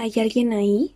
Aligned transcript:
¿Hay 0.00 0.12
alguien 0.20 0.52
ahí? 0.52 0.94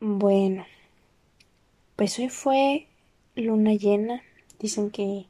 Bueno, 0.00 0.66
pues 1.94 2.18
hoy 2.18 2.28
fue 2.28 2.88
luna 3.36 3.74
llena. 3.74 4.24
Dicen 4.58 4.90
que, 4.90 5.26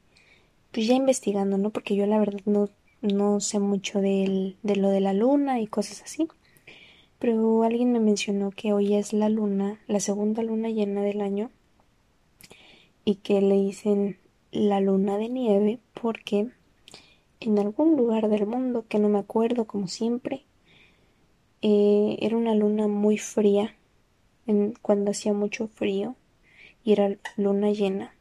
pues 0.71 0.87
ya 0.87 0.95
investigando, 0.95 1.59
¿no? 1.59 1.69
Porque 1.69 1.95
yo 1.95 2.07
la 2.07 2.17
verdad 2.17 2.39
no, 2.45 2.69
no 3.03 3.39
sé 3.39 3.59
mucho 3.59 4.01
de 4.01 4.55
lo 4.63 4.89
de 4.89 4.99
la 4.99 5.13
luna 5.13 5.61
y 5.61 5.67
cosas 5.67 6.01
así. 6.01 6.27
Pero 7.19 7.61
alguien 7.61 7.91
me 7.91 7.99
mencionó 7.99 8.49
que 8.49 8.73
hoy 8.73 8.95
es 8.95 9.13
la 9.13 9.29
luna, 9.29 9.79
la 9.85 9.99
segunda 9.99 10.41
luna 10.41 10.71
llena 10.71 11.03
del 11.03 11.21
año. 11.21 11.51
Y 13.05 13.17
que 13.17 13.41
le 13.41 13.57
dicen 13.57 14.17
la 14.51 14.79
luna 14.79 15.19
de 15.19 15.29
nieve 15.29 15.79
porque 15.93 16.49
en 17.39 17.59
algún 17.59 17.95
lugar 17.95 18.29
del 18.29 18.45
mundo 18.45 18.85
que 18.87 18.99
no 18.99 19.09
me 19.09 19.19
acuerdo 19.19 19.65
como 19.65 19.87
siempre. 19.87 20.43
Eh, 21.61 22.17
era 22.21 22.37
una 22.37 22.55
luna 22.55 22.87
muy 22.87 23.17
fría 23.17 23.75
en, 24.47 24.73
cuando 24.81 25.11
hacía 25.11 25.33
mucho 25.33 25.67
frío 25.67 26.15
y 26.83 26.93
era 26.93 27.17
luna 27.37 27.71
llena. 27.71 28.13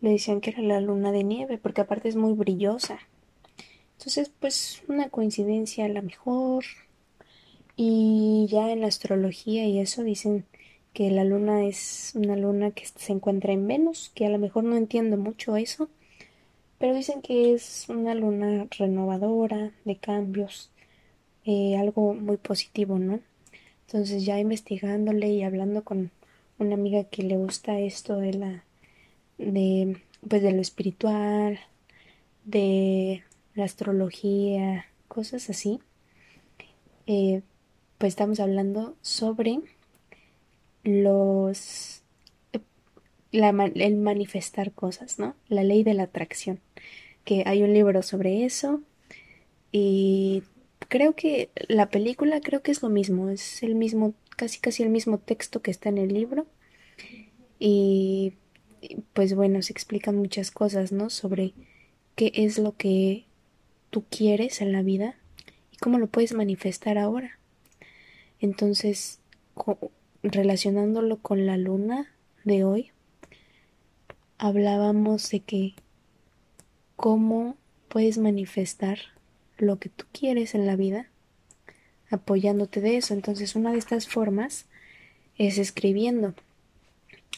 Le 0.00 0.10
decían 0.10 0.40
que 0.40 0.50
era 0.50 0.62
la 0.62 0.80
luna 0.80 1.12
de 1.12 1.24
nieve 1.24 1.58
porque 1.58 1.80
aparte 1.80 2.08
es 2.08 2.16
muy 2.16 2.32
brillosa. 2.32 3.00
Entonces, 3.98 4.30
pues 4.38 4.82
una 4.88 5.08
coincidencia 5.08 5.84
a 5.84 5.88
la 5.88 6.02
mejor. 6.02 6.64
Y 7.76 8.46
ya 8.50 8.70
en 8.70 8.80
la 8.80 8.88
astrología 8.88 9.66
y 9.66 9.78
eso 9.78 10.02
dicen 10.02 10.44
que 10.92 11.10
la 11.10 11.24
luna 11.24 11.64
es 11.64 12.12
una 12.16 12.36
luna 12.36 12.72
que 12.72 12.86
se 12.86 13.12
encuentra 13.12 13.52
en 13.52 13.66
Venus, 13.68 14.10
que 14.14 14.26
a 14.26 14.30
lo 14.30 14.38
mejor 14.38 14.64
no 14.64 14.76
entiendo 14.76 15.16
mucho 15.16 15.56
eso, 15.56 15.88
pero 16.78 16.94
dicen 16.94 17.22
que 17.22 17.54
es 17.54 17.86
una 17.88 18.14
luna 18.14 18.66
renovadora, 18.78 19.72
de 19.84 19.96
cambios, 19.96 20.70
eh, 21.44 21.76
algo 21.76 22.14
muy 22.14 22.36
positivo, 22.36 22.98
¿no? 22.98 23.20
Entonces 23.86 24.24
ya 24.24 24.38
investigándole 24.38 25.28
y 25.28 25.42
hablando 25.42 25.82
con 25.82 26.10
una 26.58 26.74
amiga 26.74 27.04
que 27.04 27.22
le 27.22 27.36
gusta 27.36 27.78
esto 27.78 28.16
de 28.16 28.34
la, 28.34 28.64
de, 29.38 29.96
pues 30.28 30.42
de 30.42 30.52
lo 30.52 30.60
espiritual, 30.60 31.58
de 32.44 33.22
la 33.54 33.64
astrología, 33.64 34.86
cosas 35.08 35.50
así, 35.50 35.80
eh, 37.06 37.42
pues 37.98 38.12
estamos 38.12 38.40
hablando 38.40 38.94
sobre 39.00 39.60
los 40.84 42.02
el 43.32 43.96
manifestar 43.96 44.72
cosas, 44.72 45.18
¿no? 45.18 45.34
La 45.48 45.62
ley 45.62 45.82
de 45.82 45.94
la 45.94 46.04
atracción, 46.04 46.60
que 47.24 47.42
hay 47.46 47.62
un 47.62 47.74
libro 47.74 48.02
sobre 48.02 48.44
eso 48.44 48.80
y 49.70 50.42
creo 50.88 51.14
que 51.14 51.50
la 51.68 51.90
película 51.90 52.40
creo 52.40 52.62
que 52.62 52.70
es 52.70 52.82
lo 52.82 52.88
mismo, 52.88 53.28
es 53.28 53.62
el 53.62 53.74
mismo, 53.74 54.14
casi 54.36 54.58
casi 54.60 54.82
el 54.82 54.90
mismo 54.90 55.18
texto 55.18 55.60
que 55.60 55.70
está 55.70 55.88
en 55.88 55.98
el 55.98 56.12
libro 56.12 56.46
y 57.58 58.34
pues 59.12 59.34
bueno, 59.34 59.60
se 59.62 59.72
explican 59.72 60.16
muchas 60.16 60.50
cosas, 60.50 60.92
¿no? 60.92 61.10
Sobre 61.10 61.52
qué 62.14 62.32
es 62.34 62.58
lo 62.58 62.76
que 62.76 63.24
tú 63.90 64.04
quieres 64.08 64.60
en 64.60 64.72
la 64.72 64.82
vida 64.82 65.16
y 65.72 65.76
cómo 65.76 65.98
lo 65.98 66.06
puedes 66.06 66.32
manifestar 66.32 66.98
ahora. 66.98 67.38
Entonces, 68.40 69.18
relacionándolo 70.22 71.18
con 71.18 71.46
la 71.46 71.56
luna 71.56 72.12
de 72.44 72.64
hoy, 72.64 72.92
hablábamos 74.38 75.30
de 75.30 75.40
que 75.40 75.74
cómo 76.96 77.56
puedes 77.88 78.18
manifestar 78.18 78.98
lo 79.58 79.78
que 79.78 79.88
tú 79.88 80.04
quieres 80.12 80.54
en 80.54 80.66
la 80.66 80.76
vida 80.76 81.08
apoyándote 82.10 82.80
de 82.80 82.96
eso. 82.96 83.14
Entonces 83.14 83.56
una 83.56 83.72
de 83.72 83.78
estas 83.78 84.08
formas 84.08 84.66
es 85.36 85.58
escribiendo. 85.58 86.34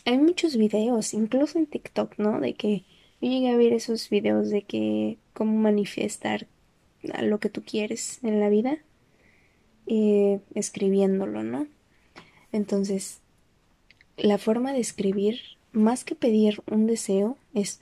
Hay 0.05 0.19
muchos 0.19 0.57
videos, 0.57 1.13
incluso 1.15 1.59
en 1.59 1.67
TikTok, 1.67 2.19
¿no? 2.19 2.41
De 2.41 2.55
que 2.55 2.85
yo 3.21 3.29
llegué 3.29 3.51
a 3.51 3.57
ver 3.57 3.73
esos 3.73 4.09
videos 4.09 4.51
de 4.51 4.63
que 4.63 5.19
cómo 5.35 5.59
manifestar 5.59 6.47
lo 7.03 7.39
que 7.39 7.49
tú 7.49 7.63
quieres 7.63 8.23
en 8.23 8.41
la 8.41 8.49
vida 8.49 8.79
eh, 9.87 10.41
escribiéndolo, 10.55 11.43
¿no? 11.43 11.67
Entonces, 12.53 13.21
la 14.17 14.39
forma 14.39 14.73
de 14.73 14.81
escribir 14.81 15.41
más 15.73 16.05
que 16.05 16.15
pedir 16.15 16.63
un 16.71 16.87
deseo, 16.87 17.37
es, 17.55 17.81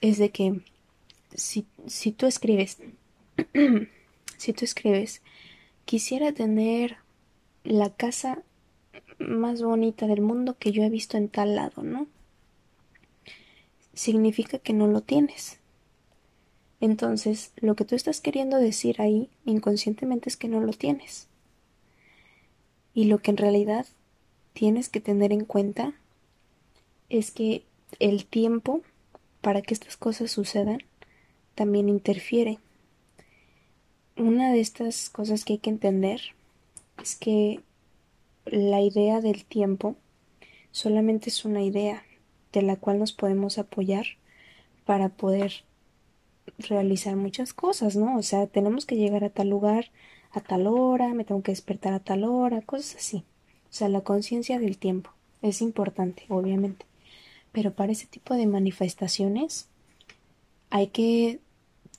es 0.00 0.18
de 0.18 0.30
que 0.30 0.60
si, 1.34 1.66
si 1.86 2.12
tú 2.12 2.26
escribes, 2.26 2.78
si 4.36 4.52
tú 4.52 4.64
escribes, 4.64 5.22
quisiera 5.84 6.32
tener 6.32 6.96
la 7.64 7.90
casa 7.90 8.42
más 9.18 9.62
bonita 9.62 10.06
del 10.06 10.20
mundo 10.20 10.56
que 10.58 10.72
yo 10.72 10.82
he 10.82 10.90
visto 10.90 11.16
en 11.16 11.28
tal 11.28 11.54
lado, 11.54 11.82
¿no? 11.82 12.06
Significa 13.94 14.58
que 14.58 14.72
no 14.72 14.86
lo 14.86 15.02
tienes. 15.02 15.58
Entonces, 16.80 17.52
lo 17.56 17.76
que 17.76 17.84
tú 17.84 17.94
estás 17.94 18.20
queriendo 18.20 18.56
decir 18.58 19.00
ahí 19.00 19.28
inconscientemente 19.44 20.28
es 20.28 20.36
que 20.36 20.48
no 20.48 20.60
lo 20.60 20.72
tienes. 20.72 21.28
Y 22.94 23.04
lo 23.04 23.18
que 23.18 23.30
en 23.30 23.36
realidad 23.36 23.86
tienes 24.52 24.88
que 24.88 25.00
tener 25.00 25.32
en 25.32 25.44
cuenta 25.44 25.94
es 27.18 27.30
que 27.30 27.62
el 28.00 28.24
tiempo 28.24 28.80
para 29.42 29.60
que 29.60 29.74
estas 29.74 29.96
cosas 29.96 30.30
sucedan 30.30 30.78
también 31.54 31.88
interfiere. 31.88 32.58
Una 34.16 34.52
de 34.52 34.60
estas 34.60 35.10
cosas 35.10 35.44
que 35.44 35.54
hay 35.54 35.58
que 35.58 35.70
entender 35.70 36.20
es 37.02 37.16
que 37.16 37.60
la 38.46 38.80
idea 38.80 39.20
del 39.20 39.44
tiempo 39.44 39.96
solamente 40.70 41.28
es 41.28 41.44
una 41.44 41.62
idea 41.62 42.02
de 42.52 42.62
la 42.62 42.76
cual 42.76 42.98
nos 42.98 43.12
podemos 43.12 43.58
apoyar 43.58 44.06
para 44.86 45.10
poder 45.10 45.64
realizar 46.58 47.16
muchas 47.16 47.52
cosas, 47.52 47.94
¿no? 47.94 48.16
O 48.16 48.22
sea, 48.22 48.46
tenemos 48.46 48.86
que 48.86 48.96
llegar 48.96 49.22
a 49.24 49.30
tal 49.30 49.50
lugar 49.50 49.90
a 50.32 50.40
tal 50.40 50.66
hora, 50.66 51.12
me 51.12 51.24
tengo 51.24 51.42
que 51.42 51.52
despertar 51.52 51.92
a 51.92 52.00
tal 52.00 52.24
hora, 52.24 52.62
cosas 52.62 52.96
así. 52.96 53.18
O 53.70 53.74
sea, 53.74 53.90
la 53.90 54.00
conciencia 54.00 54.58
del 54.58 54.78
tiempo 54.78 55.10
es 55.42 55.60
importante, 55.60 56.24
obviamente. 56.28 56.86
Pero 57.52 57.72
para 57.74 57.92
ese 57.92 58.06
tipo 58.06 58.34
de 58.34 58.46
manifestaciones 58.46 59.68
hay 60.70 60.88
que 60.88 61.40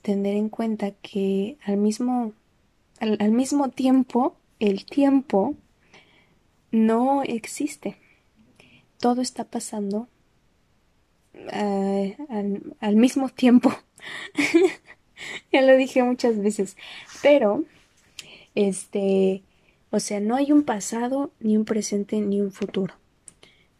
tener 0.02 0.34
en 0.34 0.50
cuenta 0.50 0.90
que 0.90 1.56
al 1.64 1.78
mismo, 1.78 2.32
al, 3.00 3.30
mismo 3.30 3.70
tiempo, 3.70 4.36
el 4.58 4.84
tiempo 4.84 5.54
no 6.70 7.22
existe. 7.22 7.96
Todo 8.98 9.22
está 9.22 9.44
pasando 9.44 10.08
eh, 11.52 12.16
al, 12.80 12.96
mismo 12.96 13.28
tiempo. 13.28 13.72
ya 15.52 15.62
lo 15.62 15.76
dije 15.76 16.02
muchas 16.02 16.38
veces. 16.38 16.76
Pero, 17.22 17.64
este, 18.54 19.42
o 19.90 20.00
sea, 20.00 20.20
no 20.20 20.36
hay 20.36 20.52
un 20.52 20.64
pasado, 20.64 21.30
ni 21.40 21.56
un 21.56 21.64
presente, 21.64 22.20
ni 22.20 22.40
un 22.40 22.52
futuro. 22.52 22.94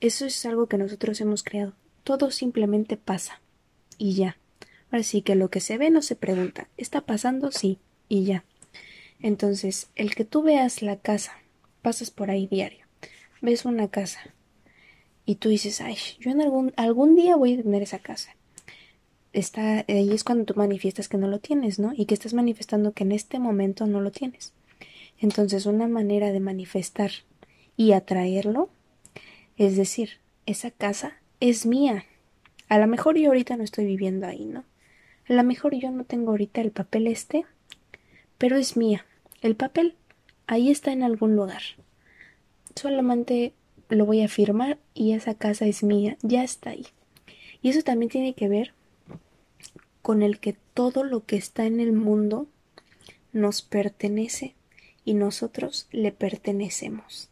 Eso 0.00 0.26
es 0.26 0.44
algo 0.46 0.66
que 0.66 0.78
nosotros 0.78 1.20
hemos 1.20 1.42
creado. 1.42 1.74
Todo 2.02 2.30
simplemente 2.30 2.96
pasa. 2.96 3.40
Y 3.98 4.14
ya. 4.14 4.36
Ahora 4.90 5.02
sí 5.02 5.22
que 5.22 5.34
lo 5.34 5.50
que 5.50 5.60
se 5.60 5.78
ve 5.78 5.90
no 5.90 6.02
se 6.02 6.16
pregunta. 6.16 6.68
¿Está 6.76 7.00
pasando? 7.00 7.50
Sí. 7.52 7.78
Y 8.08 8.24
ya. 8.24 8.44
Entonces, 9.20 9.88
el 9.94 10.14
que 10.14 10.24
tú 10.24 10.42
veas 10.42 10.82
la 10.82 10.96
casa, 10.96 11.32
pasas 11.80 12.10
por 12.10 12.30
ahí 12.30 12.46
diario, 12.46 12.84
ves 13.40 13.64
una 13.64 13.88
casa 13.88 14.20
y 15.24 15.36
tú 15.36 15.48
dices, 15.48 15.80
ay, 15.80 15.96
yo 16.20 16.30
en 16.30 16.42
algún, 16.42 16.72
algún 16.76 17.14
día 17.14 17.36
voy 17.36 17.54
a 17.54 17.62
tener 17.62 17.82
esa 17.82 18.00
casa. 18.00 18.36
Está, 19.32 19.84
ahí 19.88 20.12
es 20.12 20.24
cuando 20.24 20.44
tú 20.44 20.54
manifiestas 20.56 21.08
que 21.08 21.16
no 21.16 21.26
lo 21.26 21.40
tienes, 21.40 21.78
¿no? 21.78 21.92
Y 21.96 22.04
que 22.06 22.14
estás 22.14 22.34
manifestando 22.34 22.92
que 22.92 23.04
en 23.04 23.12
este 23.12 23.38
momento 23.38 23.86
no 23.86 24.00
lo 24.00 24.10
tienes. 24.10 24.52
Entonces, 25.18 25.66
una 25.66 25.88
manera 25.88 26.30
de 26.30 26.40
manifestar 26.40 27.10
y 27.76 27.92
atraerlo 27.92 28.68
es 29.56 29.76
decir, 29.76 30.18
esa 30.46 30.70
casa 30.70 31.14
es 31.40 31.66
mía. 31.66 32.04
A 32.68 32.78
lo 32.78 32.86
mejor 32.86 33.16
yo 33.16 33.28
ahorita 33.28 33.56
no 33.56 33.64
estoy 33.64 33.84
viviendo 33.84 34.26
ahí, 34.26 34.44
¿no? 34.44 34.64
A 35.28 35.32
lo 35.32 35.42
mejor 35.44 35.74
yo 35.74 35.90
no 35.90 36.04
tengo 36.04 36.30
ahorita 36.30 36.60
el 36.60 36.70
papel 36.70 37.06
este, 37.06 37.44
pero 38.38 38.56
es 38.56 38.76
mía. 38.76 39.06
El 39.40 39.56
papel 39.56 39.94
ahí 40.46 40.70
está 40.70 40.92
en 40.92 41.02
algún 41.02 41.36
lugar. 41.36 41.62
Solamente 42.74 43.54
lo 43.88 44.06
voy 44.06 44.22
a 44.22 44.28
firmar 44.28 44.78
y 44.94 45.12
esa 45.12 45.34
casa 45.34 45.66
es 45.66 45.82
mía, 45.82 46.16
ya 46.22 46.42
está 46.42 46.70
ahí. 46.70 46.86
Y 47.62 47.70
eso 47.70 47.82
también 47.82 48.10
tiene 48.10 48.34
que 48.34 48.48
ver 48.48 48.74
con 50.02 50.22
el 50.22 50.38
que 50.38 50.56
todo 50.74 51.04
lo 51.04 51.24
que 51.24 51.36
está 51.36 51.64
en 51.64 51.80
el 51.80 51.92
mundo 51.92 52.46
nos 53.32 53.62
pertenece 53.62 54.54
y 55.04 55.14
nosotros 55.14 55.88
le 55.90 56.12
pertenecemos. 56.12 57.30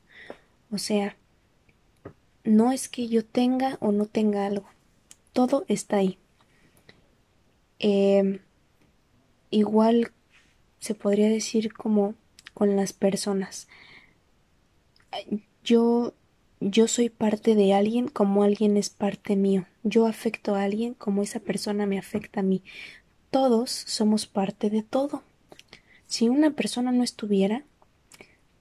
O 0.70 0.78
sea, 0.78 1.16
no 2.44 2.72
es 2.72 2.88
que 2.88 3.08
yo 3.08 3.24
tenga 3.24 3.76
o 3.80 3.92
no 3.92 4.06
tenga 4.06 4.46
algo. 4.46 4.66
Todo 5.32 5.64
está 5.68 5.96
ahí. 5.98 6.18
Em, 7.78 8.40
igual 9.50 10.12
se 10.78 10.94
podría 10.94 11.28
decir 11.28 11.72
como 11.72 12.14
con 12.54 12.76
las 12.76 12.92
personas. 12.92 13.68
Yo, 15.64 16.14
yo 16.60 16.88
soy 16.88 17.08
parte 17.08 17.54
de 17.54 17.74
alguien 17.74 18.08
como 18.08 18.42
alguien 18.42 18.76
es 18.76 18.90
parte 18.90 19.36
mío. 19.36 19.66
Yo 19.82 20.06
afecto 20.06 20.54
a 20.54 20.64
alguien 20.64 20.94
como 20.94 21.22
esa 21.22 21.40
persona 21.40 21.86
me 21.86 21.98
afecta 21.98 22.40
a 22.40 22.44
mí. 22.44 22.62
Todos 23.30 23.70
somos 23.70 24.26
parte 24.26 24.70
de 24.70 24.82
todo. 24.82 25.22
Si 26.06 26.28
una 26.28 26.50
persona 26.50 26.92
no 26.92 27.02
estuviera, 27.02 27.64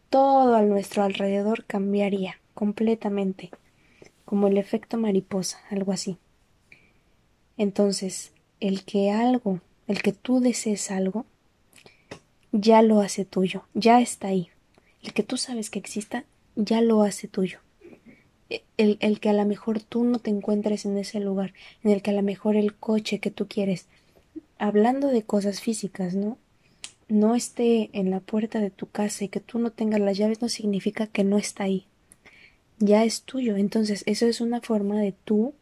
todo 0.09 0.55
a 0.55 0.61
nuestro 0.61 1.03
alrededor 1.03 1.65
cambiaría 1.65 2.37
completamente, 2.53 3.49
como 4.31 4.47
el 4.47 4.57
efecto 4.57 4.97
mariposa, 4.97 5.59
algo 5.69 5.91
así. 5.91 6.15
Entonces, 7.57 8.31
el 8.61 8.85
que 8.85 9.11
algo, 9.11 9.59
el 9.87 10.01
que 10.01 10.13
tú 10.13 10.39
desees 10.39 10.89
algo, 10.89 11.25
ya 12.53 12.81
lo 12.81 13.01
hace 13.01 13.25
tuyo, 13.25 13.65
ya 13.73 13.99
está 13.99 14.29
ahí. 14.29 14.47
El 15.03 15.11
que 15.11 15.23
tú 15.23 15.35
sabes 15.35 15.69
que 15.69 15.79
exista, 15.79 16.23
ya 16.55 16.79
lo 16.79 17.03
hace 17.03 17.27
tuyo. 17.27 17.59
El, 18.77 18.95
el, 19.01 19.19
que 19.19 19.27
a 19.27 19.33
lo 19.33 19.43
mejor 19.43 19.81
tú 19.81 20.05
no 20.05 20.17
te 20.17 20.29
encuentres 20.29 20.85
en 20.85 20.97
ese 20.97 21.19
lugar, 21.19 21.53
en 21.83 21.91
el 21.91 22.01
que 22.01 22.11
a 22.11 22.13
lo 22.13 22.23
mejor 22.23 22.55
el 22.55 22.73
coche 22.73 23.19
que 23.19 23.31
tú 23.31 23.49
quieres, 23.49 23.87
hablando 24.59 25.09
de 25.09 25.23
cosas 25.23 25.59
físicas, 25.59 26.15
¿no? 26.15 26.37
No 27.09 27.35
esté 27.35 27.89
en 27.91 28.09
la 28.09 28.21
puerta 28.21 28.61
de 28.61 28.69
tu 28.69 28.85
casa 28.85 29.25
y 29.25 29.27
que 29.27 29.41
tú 29.41 29.59
no 29.59 29.71
tengas 29.71 29.99
las 29.99 30.17
llaves 30.17 30.41
no 30.41 30.47
significa 30.47 31.05
que 31.05 31.25
no 31.25 31.37
está 31.37 31.65
ahí. 31.65 31.85
Ya 32.81 33.03
es 33.03 33.21
tuyo. 33.21 33.55
Entonces, 33.55 34.03
eso 34.05 34.27
es 34.27 34.41
una 34.41 34.59
forma 34.59 34.99
de 34.99 35.13
tú 35.13 35.53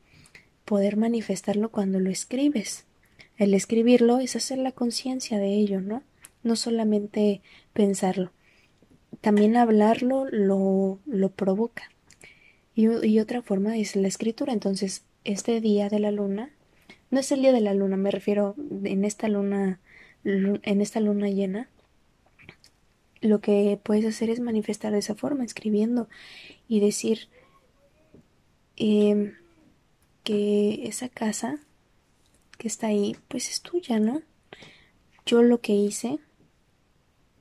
poder 0.65 0.97
manifestarlo 0.97 1.69
cuando 1.69 1.99
lo 1.99 2.09
escribes. 2.09 2.85
El 3.37 3.53
escribirlo 3.53 4.19
es 4.19 4.35
hacer 4.35 4.57
la 4.57 4.71
conciencia 4.71 5.37
de 5.37 5.53
ello, 5.53 5.81
¿no? 5.81 6.03
No 6.43 6.55
solamente 6.55 7.41
pensarlo. 7.73 8.31
También 9.21 9.57
hablarlo 9.57 10.25
lo, 10.31 10.99
lo 11.05 11.29
provoca. 11.29 11.83
Y, 12.75 12.87
y 13.05 13.19
otra 13.19 13.41
forma 13.41 13.77
es 13.77 13.95
la 13.95 14.07
escritura. 14.07 14.53
Entonces, 14.53 15.03
este 15.25 15.61
día 15.61 15.89
de 15.89 15.99
la 15.99 16.11
luna, 16.11 16.51
no 17.11 17.19
es 17.19 17.31
el 17.31 17.41
día 17.41 17.51
de 17.51 17.61
la 17.61 17.73
luna, 17.73 17.97
me 17.97 18.11
refiero 18.11 18.55
en 18.83 19.03
esta 19.03 19.27
luna, 19.27 19.79
en 20.23 20.81
esta 20.81 20.99
luna 20.99 21.29
llena, 21.29 21.69
lo 23.21 23.41
que 23.41 23.79
puedes 23.81 24.05
hacer 24.05 24.29
es 24.29 24.39
manifestar 24.39 24.91
de 24.93 24.99
esa 24.99 25.15
forma, 25.15 25.43
escribiendo 25.43 26.07
y 26.67 26.79
decir, 26.79 27.29
eh, 28.77 29.33
que 30.23 30.87
esa 30.87 31.09
casa 31.09 31.59
que 32.57 32.67
está 32.67 32.87
ahí, 32.87 33.15
pues 33.27 33.49
es 33.49 33.61
tuya, 33.61 33.99
¿no? 33.99 34.21
Yo 35.25 35.41
lo 35.41 35.61
que 35.61 35.73
hice 35.73 36.19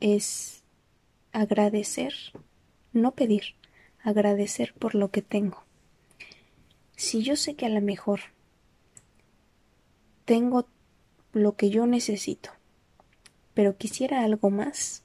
es 0.00 0.62
agradecer, 1.32 2.14
no 2.92 3.12
pedir, 3.12 3.54
agradecer 4.02 4.74
por 4.74 4.94
lo 4.94 5.10
que 5.10 5.22
tengo. 5.22 5.64
Si 6.96 7.22
yo 7.22 7.36
sé 7.36 7.54
que 7.54 7.66
a 7.66 7.70
lo 7.70 7.80
mejor 7.80 8.20
tengo 10.24 10.68
lo 11.32 11.56
que 11.56 11.70
yo 11.70 11.86
necesito, 11.86 12.50
pero 13.54 13.76
quisiera 13.76 14.24
algo 14.24 14.50
más, 14.50 15.02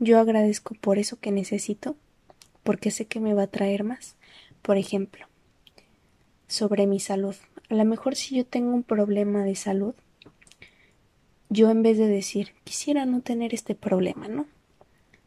yo 0.00 0.18
agradezco 0.18 0.74
por 0.74 0.98
eso 0.98 1.20
que 1.20 1.30
necesito, 1.30 1.94
porque 2.62 2.90
sé 2.90 3.04
que 3.04 3.20
me 3.20 3.34
va 3.34 3.44
a 3.44 3.50
traer 3.50 3.84
más. 3.84 4.16
Por 4.62 4.78
ejemplo, 4.78 5.26
sobre 6.48 6.86
mi 6.86 7.00
salud. 7.00 7.36
A 7.68 7.74
lo 7.74 7.84
mejor 7.84 8.16
si 8.16 8.34
yo 8.34 8.46
tengo 8.46 8.74
un 8.74 8.82
problema 8.82 9.44
de 9.44 9.54
salud, 9.54 9.94
yo 11.50 11.70
en 11.70 11.82
vez 11.82 11.98
de 11.98 12.08
decir, 12.08 12.54
quisiera 12.64 13.04
no 13.04 13.20
tener 13.20 13.52
este 13.52 13.74
problema, 13.74 14.26
¿no? 14.26 14.46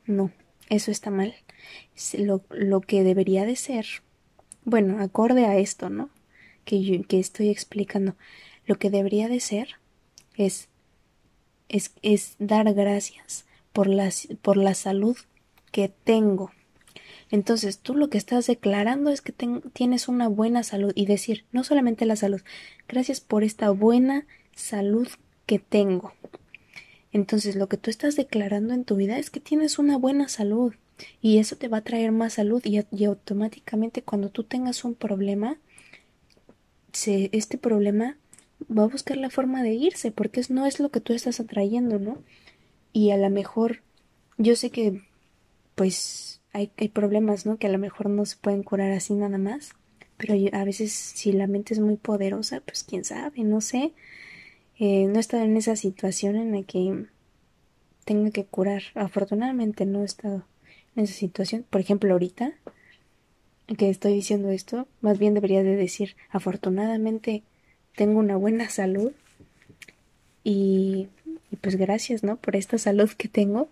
No, 0.07 0.31
eso 0.69 0.89
está 0.89 1.11
mal. 1.11 1.35
Lo, 2.17 2.43
lo 2.49 2.81
que 2.81 3.03
debería 3.03 3.45
de 3.45 3.55
ser, 3.55 3.85
bueno, 4.65 5.01
acorde 5.01 5.45
a 5.45 5.57
esto, 5.57 5.91
¿no? 5.91 6.09
Que, 6.65 6.81
yo, 6.81 7.03
que 7.03 7.19
estoy 7.19 7.49
explicando, 7.49 8.15
lo 8.65 8.79
que 8.79 8.89
debería 8.89 9.27
de 9.27 9.39
ser 9.39 9.75
es, 10.35 10.67
es, 11.69 11.91
es 12.01 12.35
dar 12.39 12.73
gracias 12.73 13.45
por, 13.73 13.87
las, 13.87 14.27
por 14.41 14.57
la 14.57 14.73
salud 14.73 15.17
que 15.71 15.89
tengo 15.89 16.51
entonces 17.33 17.79
tú 17.79 17.95
lo 17.95 18.11
que 18.11 18.19
estás 18.19 18.45
declarando 18.45 19.09
es 19.09 19.21
que 19.21 19.31
tienes 19.31 20.07
una 20.07 20.27
buena 20.27 20.61
salud 20.61 20.91
y 20.93 21.07
decir, 21.07 21.45
no 21.51 21.63
solamente 21.63 22.05
la 22.05 22.15
salud, 22.15 22.41
gracias 22.87 23.21
por 23.21 23.43
esta 23.43 23.71
buena 23.71 24.27
salud 24.55 25.07
que 25.47 25.57
tengo. 25.57 26.13
Entonces 27.11 27.55
lo 27.55 27.67
que 27.67 27.77
tú 27.77 27.89
estás 27.89 28.15
declarando 28.15 28.75
en 28.75 28.85
tu 28.85 28.95
vida 28.97 29.17
es 29.17 29.31
que 29.31 29.39
tienes 29.39 29.79
una 29.79 29.97
buena 29.97 30.27
salud 30.27 30.75
y 31.21 31.39
eso 31.39 31.55
te 31.55 31.69
va 31.69 31.77
a 31.77 31.83
traer 31.83 32.11
más 32.11 32.33
salud 32.33 32.61
y, 32.65 33.05
automáticamente 33.05 34.03
cuando 34.03 34.29
tú 34.29 34.43
tengas 34.43 34.83
un 34.83 34.93
problema, 34.93 35.57
este 36.91 37.57
problema 37.57 38.15
va 38.69 38.83
a 38.83 38.87
buscar 38.87 39.17
la 39.17 39.31
forma 39.31 39.63
de 39.63 39.73
irse 39.73 40.11
porque 40.11 40.43
no 40.49 40.67
es 40.67 40.79
lo 40.79 40.91
que 40.91 41.01
tú 41.01 41.13
estás 41.13 41.39
atrayendo, 41.39 41.97
¿no? 41.97 42.19
Y 42.93 43.11
a 43.11 43.17
lo 43.17 43.29
mejor 43.29 43.81
yo 44.37 44.55
sé 44.55 44.69
que 44.69 45.01
pues 45.75 46.41
hay, 46.53 46.71
hay 46.77 46.89
problemas, 46.89 47.45
¿no? 47.45 47.57
Que 47.57 47.67
a 47.67 47.71
lo 47.71 47.79
mejor 47.79 48.09
no 48.09 48.25
se 48.25 48.37
pueden 48.37 48.63
curar 48.63 48.91
así 48.91 49.13
nada 49.13 49.37
más. 49.37 49.73
Pero 50.17 50.35
a 50.53 50.63
veces 50.63 50.93
si 50.93 51.31
la 51.33 51.47
mente 51.47 51.73
es 51.73 51.79
muy 51.79 51.97
poderosa, 51.97 52.61
pues 52.61 52.83
quién 52.83 53.03
sabe, 53.03 53.43
no 53.43 53.59
sé. 53.59 53.93
Eh, 54.79 55.05
no 55.07 55.15
he 55.15 55.19
estado 55.19 55.43
en 55.43 55.57
esa 55.57 55.75
situación 55.75 56.35
en 56.35 56.51
la 56.51 56.63
que 56.63 57.05
tenga 58.05 58.31
que 58.31 58.45
curar. 58.45 58.83
Afortunadamente 58.95 59.85
no 59.85 60.01
he 60.01 60.05
estado 60.05 60.45
en 60.95 61.03
esa 61.03 61.13
situación. 61.13 61.65
Por 61.69 61.81
ejemplo, 61.81 62.13
ahorita 62.13 62.53
que 63.77 63.89
estoy 63.89 64.13
diciendo 64.13 64.49
esto, 64.49 64.87
más 65.01 65.17
bien 65.17 65.33
debería 65.33 65.63
de 65.63 65.75
decir, 65.75 66.15
afortunadamente 66.29 67.43
tengo 67.95 68.19
una 68.19 68.35
buena 68.35 68.69
salud 68.69 69.13
y, 70.43 71.07
y 71.53 71.55
pues 71.55 71.75
gracias, 71.75 72.23
¿no? 72.23 72.37
Por 72.37 72.55
esta 72.55 72.79
salud 72.79 73.11
que 73.11 73.27
tengo 73.27 73.69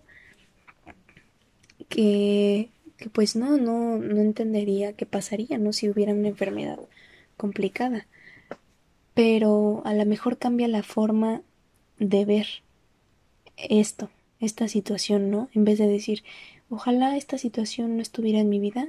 que, 1.88 2.70
que 2.96 3.10
pues 3.10 3.34
no, 3.34 3.56
no, 3.56 3.98
no 3.98 4.20
entendería 4.20 4.92
qué 4.92 5.04
pasaría, 5.04 5.58
¿no? 5.58 5.72
Si 5.72 5.90
hubiera 5.90 6.12
una 6.12 6.28
enfermedad 6.28 6.78
complicada. 7.36 8.06
Pero 9.14 9.82
a 9.84 9.94
lo 9.94 10.06
mejor 10.06 10.38
cambia 10.38 10.68
la 10.68 10.84
forma 10.84 11.42
de 11.98 12.24
ver 12.24 12.46
esto, 13.56 14.10
esta 14.38 14.68
situación, 14.68 15.28
¿no? 15.28 15.48
En 15.52 15.64
vez 15.64 15.80
de 15.80 15.88
decir, 15.88 16.22
ojalá 16.70 17.16
esta 17.16 17.36
situación 17.36 17.96
no 17.96 18.02
estuviera 18.02 18.38
en 18.38 18.48
mi 18.48 18.60
vida, 18.60 18.86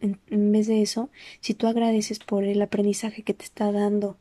en, 0.00 0.18
en, 0.30 0.50
vez 0.50 0.66
de 0.66 0.80
eso, 0.80 1.10
si 1.40 1.52
tú 1.52 1.66
agradeces 1.66 2.20
por 2.20 2.44
el 2.44 2.62
aprendizaje 2.62 3.22
que 3.22 3.34
te 3.34 3.44
está 3.44 3.70
dando, 3.70 4.16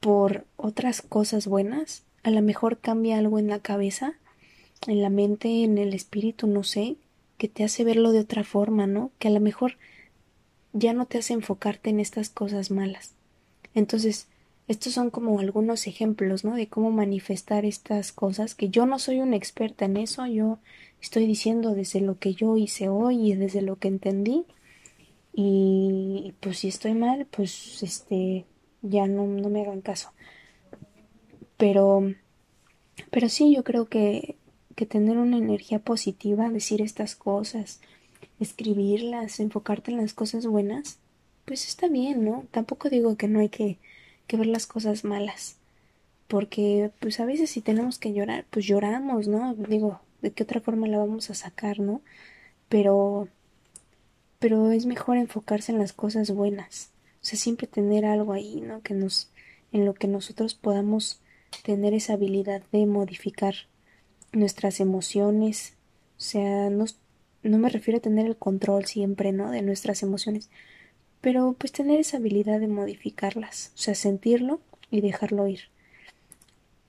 por 0.00 0.44
otras 0.56 1.02
cosas 1.02 1.46
buenas, 1.46 2.02
a 2.26 2.30
lo 2.30 2.42
mejor 2.42 2.78
cambia 2.78 3.18
algo 3.18 3.38
en 3.38 3.46
la 3.46 3.60
cabeza, 3.60 4.14
en 4.88 5.00
la 5.00 5.10
mente, 5.10 5.62
en 5.62 5.78
el 5.78 5.94
espíritu, 5.94 6.48
no 6.48 6.64
sé, 6.64 6.96
que 7.38 7.46
te 7.46 7.62
hace 7.62 7.84
verlo 7.84 8.10
de 8.10 8.18
otra 8.18 8.42
forma, 8.42 8.88
¿no? 8.88 9.12
Que 9.20 9.28
a 9.28 9.30
lo 9.30 9.38
mejor 9.38 9.76
ya 10.72 10.92
no 10.92 11.06
te 11.06 11.18
hace 11.18 11.34
enfocarte 11.34 11.88
en 11.88 12.00
estas 12.00 12.28
cosas 12.28 12.72
malas. 12.72 13.12
Entonces, 13.74 14.26
estos 14.66 14.92
son 14.92 15.10
como 15.10 15.38
algunos 15.38 15.86
ejemplos, 15.86 16.44
¿no? 16.44 16.56
De 16.56 16.66
cómo 16.66 16.90
manifestar 16.90 17.64
estas 17.64 18.10
cosas, 18.10 18.56
que 18.56 18.70
yo 18.70 18.86
no 18.86 18.98
soy 18.98 19.20
una 19.20 19.36
experta 19.36 19.84
en 19.84 19.96
eso, 19.96 20.26
yo 20.26 20.58
estoy 21.00 21.28
diciendo 21.28 21.76
desde 21.76 22.00
lo 22.00 22.18
que 22.18 22.34
yo 22.34 22.56
hice 22.56 22.88
hoy 22.88 23.30
y 23.30 23.36
desde 23.36 23.62
lo 23.62 23.76
que 23.76 23.86
entendí. 23.86 24.46
Y 25.32 26.34
pues 26.40 26.58
si 26.58 26.66
estoy 26.66 26.94
mal, 26.94 27.28
pues 27.30 27.84
este, 27.84 28.46
ya 28.82 29.06
no, 29.06 29.28
no 29.28 29.48
me 29.48 29.60
hagan 29.60 29.80
caso. 29.80 30.10
Pero, 31.56 32.12
pero 33.10 33.28
sí, 33.28 33.54
yo 33.54 33.64
creo 33.64 33.86
que 33.86 34.36
que 34.76 34.86
tener 34.86 35.16
una 35.16 35.38
energía 35.38 35.78
positiva, 35.80 36.50
decir 36.50 36.82
estas 36.82 37.16
cosas, 37.16 37.80
escribirlas, 38.38 39.40
enfocarte 39.40 39.90
en 39.90 39.96
las 39.96 40.12
cosas 40.12 40.46
buenas, 40.46 40.98
pues 41.46 41.66
está 41.66 41.88
bien, 41.88 42.24
¿no? 42.24 42.44
Tampoco 42.50 42.90
digo 42.90 43.16
que 43.16 43.26
no 43.26 43.40
hay 43.40 43.48
que, 43.48 43.78
que 44.26 44.36
ver 44.36 44.46
las 44.46 44.66
cosas 44.66 45.02
malas, 45.04 45.56
porque 46.28 46.90
pues 47.00 47.20
a 47.20 47.24
veces 47.24 47.50
si 47.50 47.62
tenemos 47.62 47.98
que 47.98 48.12
llorar, 48.12 48.44
pues 48.50 48.66
lloramos, 48.66 49.28
¿no? 49.28 49.54
Digo, 49.54 50.00
¿de 50.20 50.30
qué 50.32 50.42
otra 50.42 50.60
forma 50.60 50.86
la 50.86 50.98
vamos 50.98 51.30
a 51.30 51.34
sacar, 51.34 51.80
¿no? 51.80 52.02
Pero, 52.68 53.28
pero 54.38 54.72
es 54.72 54.84
mejor 54.84 55.16
enfocarse 55.16 55.72
en 55.72 55.78
las 55.78 55.94
cosas 55.94 56.30
buenas, 56.32 56.90
o 57.22 57.24
sea, 57.24 57.38
siempre 57.38 57.66
tener 57.66 58.04
algo 58.04 58.34
ahí, 58.34 58.60
¿no? 58.60 58.82
Que 58.82 58.92
nos, 58.92 59.30
en 59.72 59.86
lo 59.86 59.94
que 59.94 60.06
nosotros 60.06 60.54
podamos 60.54 61.20
tener 61.62 61.94
esa 61.94 62.14
habilidad 62.14 62.62
de 62.72 62.86
modificar 62.86 63.54
nuestras 64.32 64.80
emociones, 64.80 65.74
o 66.18 66.20
sea, 66.20 66.70
no, 66.70 66.84
no 67.42 67.58
me 67.58 67.68
refiero 67.68 67.98
a 67.98 68.02
tener 68.02 68.26
el 68.26 68.36
control 68.36 68.86
siempre, 68.86 69.32
¿no? 69.32 69.50
De 69.50 69.62
nuestras 69.62 70.02
emociones, 70.02 70.50
pero 71.20 71.54
pues 71.58 71.72
tener 71.72 72.00
esa 72.00 72.18
habilidad 72.18 72.60
de 72.60 72.68
modificarlas, 72.68 73.72
o 73.74 73.78
sea, 73.78 73.94
sentirlo 73.94 74.60
y 74.90 75.00
dejarlo 75.00 75.46
ir. 75.48 75.62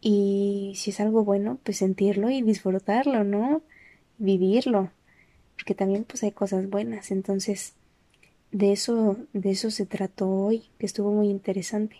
Y 0.01 0.73
si 0.75 0.91
es 0.91 0.99
algo 0.99 1.23
bueno, 1.23 1.59
pues 1.63 1.77
sentirlo 1.77 2.29
y 2.29 2.41
disfrutarlo, 2.41 3.23
¿no? 3.23 3.61
Vivirlo. 4.17 4.91
Porque 5.55 5.73
también 5.75 6.03
pues 6.03 6.23
hay 6.23 6.31
cosas 6.31 6.69
buenas. 6.69 7.11
Entonces, 7.11 7.73
de 8.51 8.71
eso, 8.71 9.17
de 9.33 9.51
eso 9.51 9.71
se 9.71 9.85
trató 9.85 10.29
hoy, 10.29 10.63
que 10.77 10.85
estuvo 10.85 11.11
muy 11.11 11.29
interesante. 11.29 11.97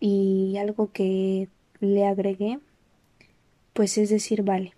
Y 0.00 0.56
algo 0.58 0.92
que 0.92 1.48
le 1.84 2.06
agregué, 2.06 2.58
pues 3.72 3.98
es 3.98 4.10
decir, 4.10 4.42
vale, 4.42 4.74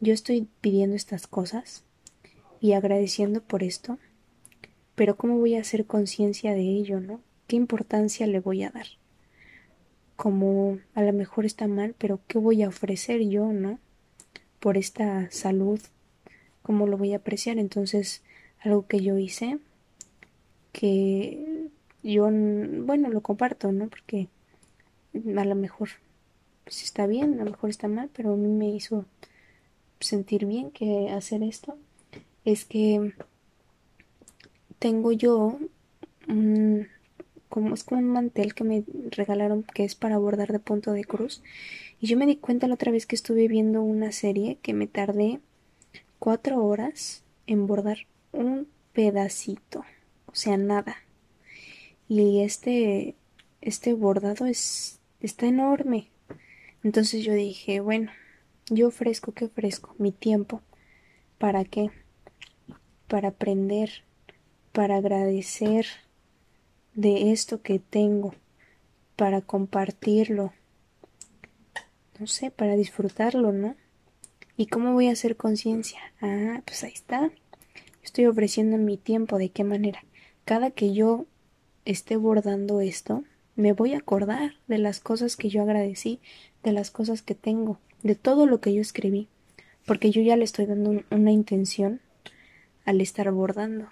yo 0.00 0.12
estoy 0.12 0.48
pidiendo 0.60 0.96
estas 0.96 1.26
cosas 1.26 1.84
y 2.60 2.72
agradeciendo 2.72 3.40
por 3.42 3.62
esto, 3.62 3.98
pero 4.94 5.16
¿cómo 5.16 5.38
voy 5.38 5.56
a 5.56 5.60
hacer 5.60 5.86
conciencia 5.86 6.54
de 6.54 6.62
ello, 6.62 7.00
no? 7.00 7.20
¿Qué 7.46 7.56
importancia 7.56 8.26
le 8.26 8.40
voy 8.40 8.62
a 8.64 8.70
dar? 8.70 8.86
Como 10.16 10.78
a 10.94 11.02
lo 11.02 11.12
mejor 11.12 11.44
está 11.44 11.68
mal, 11.68 11.94
pero 11.98 12.20
¿qué 12.26 12.38
voy 12.38 12.62
a 12.62 12.68
ofrecer 12.68 13.20
yo, 13.28 13.52
no? 13.52 13.78
Por 14.58 14.76
esta 14.76 15.30
salud, 15.30 15.80
¿cómo 16.62 16.86
lo 16.86 16.96
voy 16.96 17.12
a 17.12 17.18
apreciar? 17.18 17.58
Entonces, 17.58 18.22
algo 18.60 18.86
que 18.86 19.00
yo 19.00 19.18
hice, 19.18 19.58
que 20.72 21.68
yo, 22.02 22.28
bueno, 22.30 23.10
lo 23.10 23.20
comparto, 23.20 23.72
¿no? 23.72 23.88
Porque 23.88 24.28
a 25.14 25.44
lo 25.44 25.54
mejor 25.54 25.90
pues 26.66 26.82
está 26.82 27.06
bien, 27.06 27.40
a 27.40 27.44
lo 27.44 27.52
mejor 27.52 27.70
está 27.70 27.86
mal, 27.86 28.10
pero 28.12 28.32
a 28.32 28.36
mí 28.36 28.48
me 28.48 28.68
hizo 28.68 29.04
sentir 30.00 30.46
bien 30.46 30.72
que 30.72 31.10
hacer 31.10 31.44
esto. 31.44 31.78
Es 32.44 32.64
que 32.64 33.12
tengo 34.80 35.12
yo 35.12 35.60
un, 36.26 36.88
como 37.48 37.72
es 37.72 37.84
como 37.84 38.00
un 38.00 38.08
mantel 38.08 38.52
que 38.52 38.64
me 38.64 38.82
regalaron 39.12 39.62
que 39.62 39.84
es 39.84 39.94
para 39.94 40.18
bordar 40.18 40.50
de 40.50 40.58
punto 40.58 40.90
de 40.90 41.04
cruz. 41.04 41.40
Y 42.00 42.08
yo 42.08 42.16
me 42.16 42.26
di 42.26 42.34
cuenta 42.34 42.66
la 42.66 42.74
otra 42.74 42.90
vez 42.90 43.06
que 43.06 43.14
estuve 43.14 43.46
viendo 43.46 43.82
una 43.82 44.10
serie 44.10 44.58
que 44.60 44.74
me 44.74 44.88
tardé 44.88 45.38
cuatro 46.18 46.64
horas 46.64 47.22
en 47.46 47.68
bordar 47.68 47.98
un 48.32 48.66
pedacito 48.92 49.84
o 50.26 50.34
sea 50.34 50.56
nada. 50.56 50.96
Y 52.08 52.40
este 52.40 53.14
este 53.60 53.92
bordado 53.94 54.46
es 54.46 54.98
está 55.20 55.46
enorme 55.46 56.10
entonces 56.86 57.24
yo 57.24 57.34
dije 57.34 57.80
bueno 57.80 58.10
yo 58.70 58.88
ofrezco 58.88 59.32
qué 59.32 59.44
ofrezco 59.46 59.94
mi 59.98 60.12
tiempo 60.12 60.62
para 61.38 61.64
qué 61.64 61.90
para 63.08 63.28
aprender 63.28 63.90
para 64.76 64.96
agradecer 64.96 65.86
de 66.92 67.32
esto 67.32 67.62
que 67.62 67.78
tengo, 67.78 68.34
para 69.16 69.40
compartirlo, 69.40 70.52
no 72.18 72.26
sé, 72.26 72.50
para 72.50 72.76
disfrutarlo, 72.76 73.52
¿no? 73.52 73.74
¿Y 74.58 74.66
cómo 74.66 74.92
voy 74.92 75.08
a 75.08 75.12
hacer 75.12 75.36
conciencia? 75.36 75.98
Ah, 76.20 76.60
pues 76.66 76.84
ahí 76.84 76.92
está. 76.92 77.30
Estoy 78.02 78.26
ofreciendo 78.26 78.76
mi 78.76 78.98
tiempo, 78.98 79.38
¿de 79.38 79.48
qué 79.48 79.64
manera? 79.64 80.04
Cada 80.44 80.70
que 80.70 80.92
yo 80.92 81.24
esté 81.86 82.16
bordando 82.16 82.82
esto, 82.82 83.24
me 83.56 83.72
voy 83.72 83.94
a 83.94 83.98
acordar 83.98 84.54
de 84.68 84.78
las 84.78 85.00
cosas 85.00 85.36
que 85.36 85.48
yo 85.48 85.62
agradecí, 85.62 86.20
de 86.62 86.72
las 86.72 86.90
cosas 86.90 87.22
que 87.22 87.34
tengo, 87.34 87.78
de 88.02 88.14
todo 88.14 88.46
lo 88.46 88.60
que 88.60 88.74
yo 88.74 88.80
escribí, 88.80 89.28
porque 89.86 90.10
yo 90.10 90.20
ya 90.22 90.36
le 90.36 90.44
estoy 90.44 90.66
dando 90.66 91.02
una 91.10 91.32
intención 91.32 92.00
al 92.84 93.00
estar 93.00 93.30
bordando. 93.32 93.88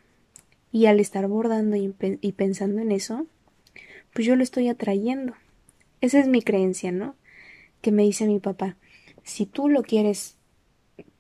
Y 0.73 0.87
al 0.87 0.99
estar 0.99 1.28
bordando 1.28 1.76
y, 1.76 2.33
pensando 2.33 2.83
en 2.83 2.90
eso, 2.90 3.26
pues 4.12 4.26
yo 4.26 4.35
lo 4.35 4.42
estoy 4.42 4.68
atrayendo. 4.68 5.35
Esa 6.00 6.18
es 6.18 6.26
mi 6.26 6.42
creencia, 6.42 6.90
¿no? 6.90 7.14
Que 7.80 7.92
me 7.92 8.02
dice 8.02 8.26
mi 8.26 8.40
papá, 8.40 8.76
si 9.23 9.47
tú 9.47 9.68
lo 9.68 9.83
quieres, 9.83 10.37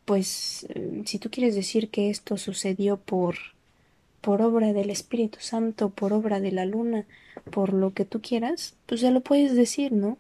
pues, 0.04 0.66
eh, 0.70 1.02
si 1.04 1.20
tú 1.20 1.30
quieres 1.30 1.54
decir 1.54 1.90
que 1.90 2.10
esto 2.10 2.36
sucedió 2.36 2.96
por, 2.96 3.36
por 4.24 4.42
obra 4.42 4.72
del 4.72 4.90
Espíritu 4.90 5.38
Santo, 5.40 5.90
por 5.90 6.12
obra 6.12 6.40
de 6.40 6.50
la 6.50 6.64
luna, 6.64 7.06
por 7.50 7.72
lo 7.72 7.92
que 7.92 8.04
tú 8.04 8.22
quieras, 8.22 8.74
pues 8.86 9.00
ya 9.00 9.10
lo 9.10 9.20
puedes 9.20 9.54
decir, 9.54 9.92
¿no? 9.92 10.18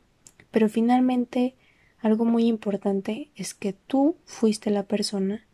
Pero 0.50 0.68
finalmente, 0.68 1.54
algo 2.00 2.24
muy 2.24 2.46
importante 2.46 3.30
es 3.34 3.54
que 3.54 3.72
tú 3.72 4.16
fuiste 4.26 4.70
la 4.70 4.82
persona 4.82 5.46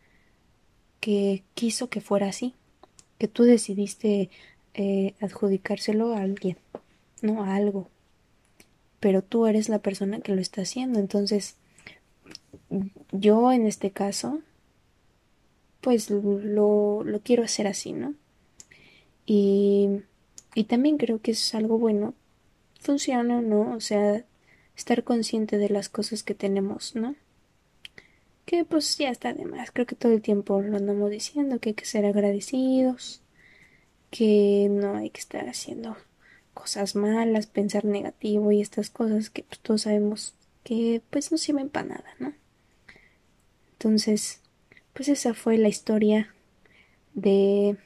que 0.99 1.45
quiso 1.55 1.89
que 1.89 2.01
fuera 2.01 2.29
así 2.29 2.55
que 3.21 3.29
tú 3.29 3.43
decidiste 3.43 4.31
eh, 4.73 5.15
adjudicárselo 5.21 6.15
a 6.15 6.23
alguien, 6.23 6.57
no 7.21 7.45
a 7.45 7.55
algo. 7.55 7.91
Pero 8.99 9.23
tú 9.23 9.47
eres 9.47 9.69
la 9.69 9.81
persona 9.81 10.21
que 10.21 10.35
lo 10.35 10.41
está 10.41 10.63
haciendo. 10.63 10.99
Entonces, 10.99 11.57
yo 13.13 13.53
en 13.53 13.67
este 13.67 13.91
caso, 13.91 14.41
pues 15.83 16.09
lo, 16.09 17.05
lo 17.05 17.21
quiero 17.21 17.45
hacer 17.45 17.67
así, 17.67 17.93
¿no? 17.93 18.15
Y, 19.27 20.03
y 20.55 20.65
también 20.65 20.99
creo 20.99 21.21
que 21.21 21.33
es 21.33 21.55
algo 21.55 21.79
bueno. 21.79 22.15
Funciona, 22.81 23.41
¿no? 23.41 23.75
O 23.75 23.81
sea, 23.81 24.25
estar 24.77 25.05
consciente 25.05 25.59
de 25.59 25.69
las 25.69 25.89
cosas 25.89 26.23
que 26.23 26.35
tenemos, 26.35 26.95
¿no? 26.97 27.15
que 28.51 28.65
pues 28.65 28.99
ya 28.99 29.11
está 29.11 29.33
de 29.33 29.45
más. 29.45 29.71
Creo 29.71 29.87
que 29.87 29.95
todo 29.95 30.11
el 30.11 30.23
tiempo 30.23 30.61
lo 30.61 30.77
andamos 30.77 31.09
diciendo, 31.09 31.61
que 31.61 31.69
hay 31.69 31.75
que 31.77 31.85
ser 31.85 32.05
agradecidos, 32.05 33.23
que 34.11 34.67
no 34.69 34.97
hay 34.97 35.11
que 35.11 35.21
estar 35.21 35.49
haciendo 35.49 35.97
cosas 36.53 36.97
malas, 36.97 37.47
pensar 37.47 37.85
negativo 37.85 38.51
y 38.51 38.61
estas 38.61 38.91
cosas 38.91 39.31
que 39.31 39.45
pues, 39.45 39.61
todos 39.61 39.83
sabemos 39.83 40.35
que 40.65 41.01
pues 41.11 41.31
no 41.31 41.39
sirven 41.39 41.69
para 41.69 41.91
nada, 41.91 42.11
¿no? 42.19 42.35
Entonces, 43.75 44.41
pues 44.95 45.09
esa 45.09 45.33
fue 45.33 45.57
la 45.57 45.69
historia 45.69 46.35
de 47.15 47.77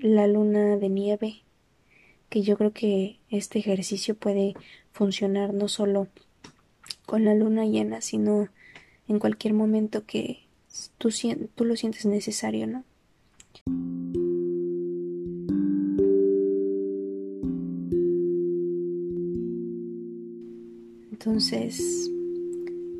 la 0.00 0.26
luna 0.26 0.76
de 0.76 0.88
nieve, 0.88 1.42
que 2.28 2.42
yo 2.42 2.56
creo 2.56 2.72
que 2.72 3.18
este 3.30 3.58
ejercicio 3.58 4.14
puede 4.14 4.54
funcionar 4.92 5.54
no 5.54 5.68
solo 5.68 6.08
con 7.06 7.24
la 7.24 7.34
luna 7.34 7.66
llena, 7.66 8.00
sino 8.00 8.48
en 9.08 9.18
cualquier 9.18 9.54
momento 9.54 10.04
que 10.06 10.40
tú, 10.98 11.10
tú 11.54 11.64
lo 11.64 11.76
sientes 11.76 12.06
necesario, 12.06 12.66
¿no? 12.66 12.84
Entonces, 21.12 22.10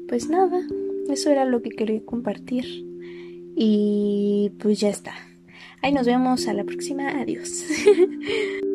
pues 0.09 0.31
nada, 0.31 0.67
eso 1.11 1.31
era 1.31 1.45
lo 1.45 1.61
que 1.61 1.71
quería 1.71 2.05
compartir. 2.05 2.65
Y 3.57 4.51
pues 4.59 4.81
ya 4.81 4.89
está. 4.89 5.15
Ahí 5.85 5.93
nos 5.93 6.07
vemos 6.07 6.49
a 6.49 6.55
la 6.55 6.65
próxima. 6.65 7.11
Adiós. 7.21 7.63